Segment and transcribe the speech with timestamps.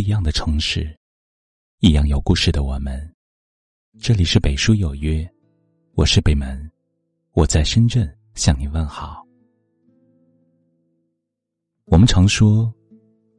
[0.00, 0.96] 一样的城市，
[1.80, 2.98] 一样有故事的我们。
[4.00, 5.30] 这里是北书有约，
[5.94, 6.70] 我是北门，
[7.32, 9.22] 我在深圳向你问好。
[11.84, 12.72] 我们常说，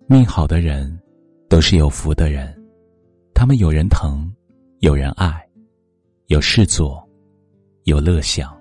[0.07, 1.01] 命好的人
[1.49, 2.55] 都是有福的人，
[3.33, 4.31] 他们有人疼，
[4.81, 5.43] 有人爱，
[6.27, 7.03] 有事做，
[7.85, 8.55] 有乐享。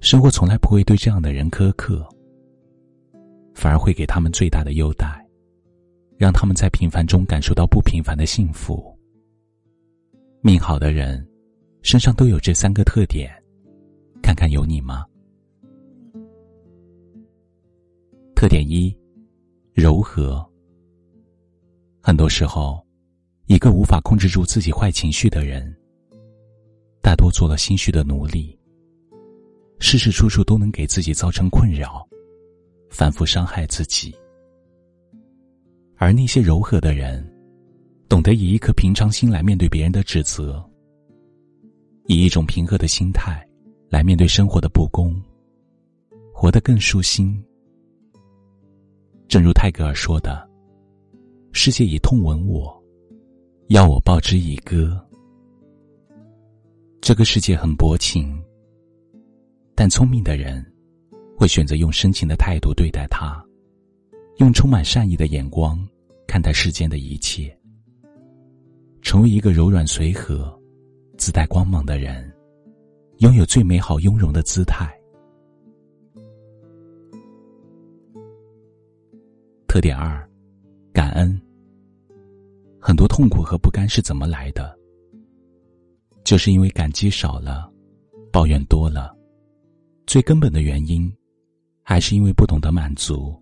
[0.00, 2.08] 生活从来不会对这样的人苛刻。
[3.54, 5.21] 反而会给他们最大的优待，
[6.22, 8.96] 让他们在平凡中感受到不平凡的幸福。
[10.40, 11.28] 命好的人，
[11.82, 13.28] 身上都有这三个特点，
[14.22, 15.04] 看看有你吗？
[18.36, 18.96] 特点一，
[19.72, 20.48] 柔和。
[22.00, 22.80] 很多时候，
[23.46, 25.76] 一个无法控制住自己坏情绪的人，
[27.02, 28.56] 大多做了心虚的奴隶，
[29.80, 32.08] 事事处处都能给自己造成困扰。
[32.88, 34.14] 反复伤害自己，
[36.02, 37.24] 而那些柔和的人，
[38.08, 40.60] 懂得以一颗平常心来面对别人的指责，
[42.08, 43.40] 以一种平和的心态
[43.88, 45.14] 来面对生活的不公，
[46.34, 47.40] 活得更舒心。
[49.28, 50.44] 正如泰戈尔说的
[51.54, 52.82] ：“世界以痛吻我，
[53.68, 55.00] 要我报之以歌。”
[57.00, 58.42] 这个世界很薄情，
[59.76, 60.66] 但聪明的人。
[61.38, 63.40] 会选择用深情的态度对待他，
[64.38, 65.78] 用充满善意的眼光
[66.26, 67.56] 看待世间的一切，
[69.02, 70.58] 成为一个柔软随和、
[71.18, 72.32] 自带光芒的人，
[73.18, 74.92] 拥有最美好雍容的姿态。
[79.66, 80.28] 特点二，
[80.92, 81.40] 感恩。
[82.78, 84.78] 很多痛苦和不甘是怎么来的？
[86.24, 87.70] 就是因为感激少了，
[88.30, 89.16] 抱怨多了，
[90.06, 91.12] 最根本的原因。
[91.84, 93.41] 还是因为不懂得满足。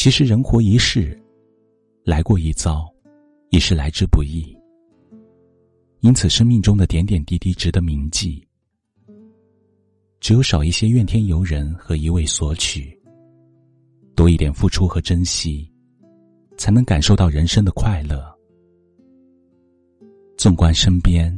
[0.00, 1.14] 其实人活一世，
[2.04, 2.90] 来过一遭，
[3.50, 4.56] 已是来之不易。
[6.00, 8.42] 因此，生命中的点点滴滴值得铭记。
[10.18, 12.98] 只有少一些怨天尤人和一味索取，
[14.16, 15.70] 多一点付出和珍惜，
[16.56, 18.24] 才能感受到人生的快乐。
[20.38, 21.30] 纵观身边，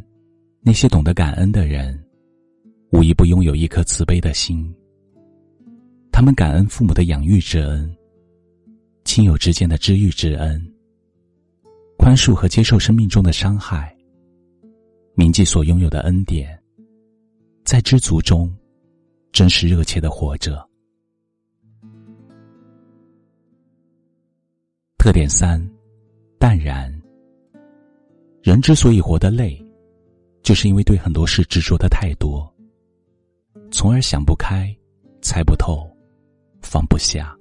[0.61, 2.01] 那些懂得感恩的人，
[2.93, 4.73] 无一不拥有一颗慈悲的心。
[6.13, 7.93] 他们感恩父母的养育之恩，
[9.15, 10.59] 亲友之间的知遇之恩，
[11.99, 13.95] 宽恕和接受生命中的伤害，
[15.15, 16.59] 铭记所拥有的恩典，
[17.63, 18.51] 在知足中，
[19.31, 20.67] 真实热切的活着。
[24.97, 25.63] 特点三，
[26.39, 26.91] 淡然。
[28.43, 29.63] 人之所以活得累，
[30.43, 32.51] 就是因为对很多事执着的太多，
[33.71, 34.75] 从而想不开，
[35.21, 35.87] 猜不透。
[36.63, 37.37] 放不下，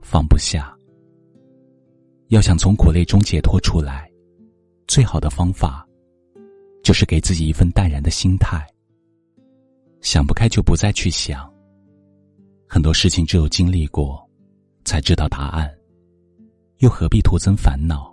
[0.00, 0.72] 放不下。
[2.28, 4.10] 要想从苦累中解脱出来，
[4.86, 5.86] 最好的方法，
[6.82, 8.66] 就是给自己一份淡然的心态。
[10.00, 11.52] 想不开就不再去想。
[12.68, 14.28] 很多事情只有经历过，
[14.84, 15.70] 才知道答案，
[16.78, 18.12] 又何必徒增烦恼？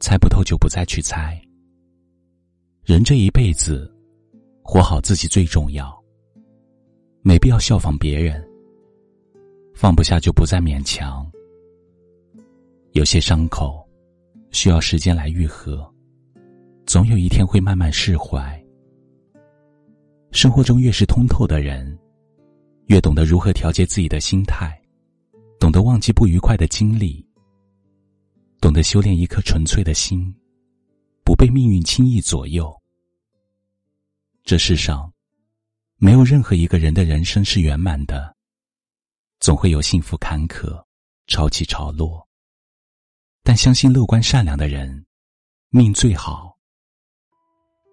[0.00, 1.40] 猜不透就不再去猜。
[2.84, 3.92] 人这一辈子，
[4.62, 5.92] 活好自己最重要。
[7.20, 8.44] 没必要效仿别人，
[9.74, 11.30] 放不下就不再勉强。
[12.92, 13.88] 有些伤口
[14.50, 15.90] 需要时间来愈合，
[16.86, 18.62] 总有一天会慢慢释怀。
[20.30, 21.98] 生活中越是通透的人，
[22.86, 24.80] 越懂得如何调节自己的心态，
[25.58, 27.26] 懂得忘记不愉快的经历，
[28.60, 30.34] 懂得修炼一颗纯粹的心，
[31.24, 32.72] 不被命运轻易左右。
[34.44, 35.12] 这世上。
[35.98, 38.34] 没有任何一个人的人生是圆满的，
[39.38, 40.84] 总会有幸福坎坷、
[41.28, 42.26] 潮起潮落。
[43.44, 45.04] 但相信乐观善良的人，
[45.70, 46.56] 命最好。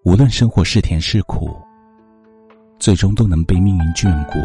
[0.04, 1.60] 无论生活是甜是苦，
[2.78, 4.38] 最终都能被命运眷顾。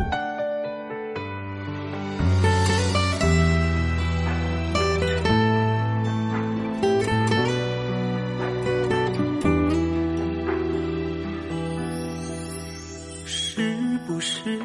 [13.26, 14.60] 是不是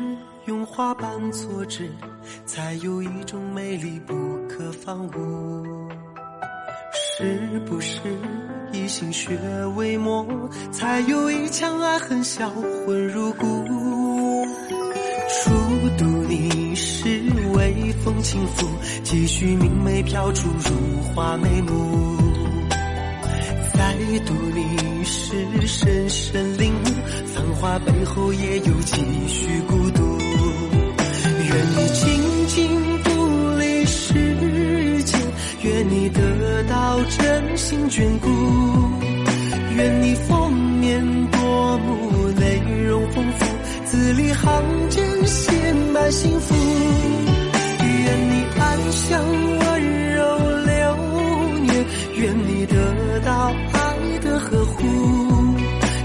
[0.47, 1.91] 用花瓣错枝，
[2.47, 4.15] 才有一种美丽不
[4.49, 5.89] 可方物。
[7.21, 8.01] 是不是
[8.73, 9.37] 以心血
[9.77, 10.27] 为墨，
[10.73, 13.47] 才有一腔爱恨销魂入骨？
[15.29, 15.51] 初
[15.99, 17.21] 读你时
[17.55, 18.67] 微风轻拂，
[19.03, 22.17] 几许明媚飘出如花眉目。
[23.75, 23.95] 再
[24.25, 26.87] 读你时深深领悟，
[27.35, 28.97] 繁华背后也有几
[29.29, 30.10] 许孤独。
[37.09, 38.29] 真心眷顾。
[39.77, 43.47] 愿你封面夺目，内容丰富，
[43.87, 46.55] 字里行间写满幸福。
[47.83, 49.25] 愿你安详
[49.59, 50.21] 温柔
[50.67, 50.97] 流
[51.63, 51.87] 年，
[52.17, 54.77] 愿你得到爱的呵护。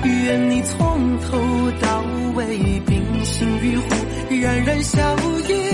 [0.04, 1.38] 愿你从头
[1.82, 2.04] 到
[2.36, 3.84] 尾冰心玉壶，
[4.30, 5.16] 冉冉笑
[5.48, 5.65] 意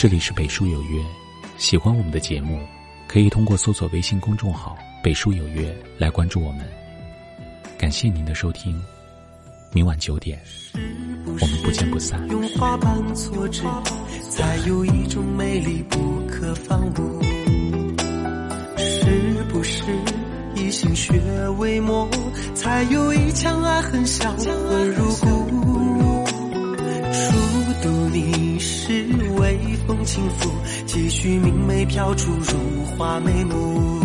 [0.00, 1.04] 这里是北书有约，
[1.58, 2.58] 喜欢我们的节目，
[3.06, 4.74] 可以通过搜索微信公众号
[5.04, 6.66] “北书有约”来关注我们。
[7.76, 8.82] 感谢您的收听，
[9.74, 10.40] 明晚九点，
[11.26, 12.26] 我们不见不散。
[12.30, 13.62] 用花瓣错纸，
[14.30, 17.22] 才有一种美丽不可方物。
[18.78, 19.82] 是不是
[20.56, 21.12] 以心血
[21.58, 22.08] 为膜，
[22.54, 26.24] 才有一腔爱恨相混入骨？
[27.12, 29.19] 初读你时微风
[30.10, 30.50] 轻拂，
[30.86, 34.00] 几许明媚飘出如花眉目。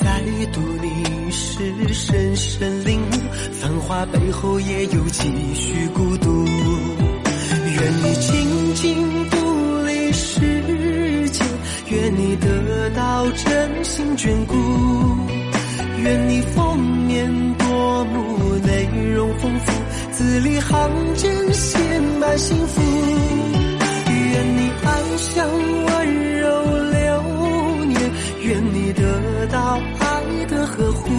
[0.00, 0.22] 再
[0.52, 3.14] 读你时深深领悟，
[3.60, 5.24] 繁华背后也有几
[5.54, 6.46] 许孤独。
[6.46, 10.38] 愿你静静独立世
[11.30, 11.44] 间，
[11.88, 14.54] 愿你得到真心眷顾。
[16.00, 19.72] 愿你封面夺目，内容丰富，
[20.12, 21.76] 字里行间写
[22.20, 22.93] 满幸福。
[25.16, 26.48] 像温柔
[26.90, 28.00] 流年，
[28.42, 31.10] 愿你得到爱的呵护。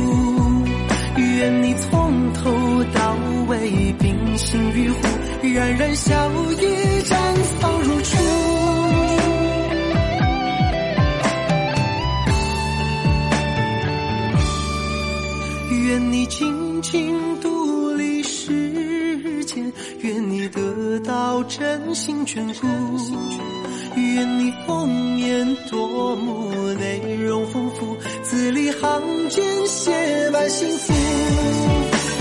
[1.18, 2.52] 愿你从头
[2.94, 3.16] 到
[3.48, 4.98] 尾冰心玉壶，
[5.44, 6.66] 冉冉笑意
[7.04, 7.16] 绽
[7.60, 8.18] 放如初。
[15.88, 19.72] 愿你静静独立世间，
[20.02, 22.68] 愿你得到真心眷顾。
[23.96, 30.94] 愿你封面夺目，内容丰富，字里行间写满幸福。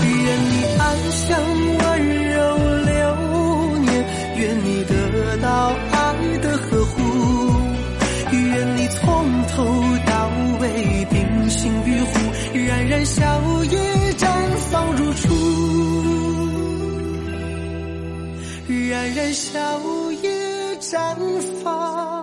[0.03, 1.37] 愿你安详
[1.79, 1.83] 温
[2.29, 2.97] 柔流
[3.79, 4.05] 年，
[4.37, 6.93] 愿你得到爱的呵护。
[8.31, 9.03] 愿你从
[9.47, 9.63] 头
[10.05, 10.31] 到
[10.61, 12.19] 尾冰心玉壶，
[12.53, 13.77] 冉冉笑靥
[14.17, 14.25] 绽
[14.71, 15.23] 放如初，
[18.67, 19.79] 冉冉笑
[20.21, 20.44] 靥
[20.85, 21.17] 绽
[21.63, 22.14] 放。